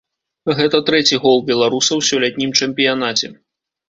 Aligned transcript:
Гэта 0.59 0.77
трэці 0.87 1.19
гол 1.25 1.37
беларуса 1.49 1.91
ў 1.99 2.07
сёлетнім 2.09 2.55
чэмпіянаце. 2.65 3.31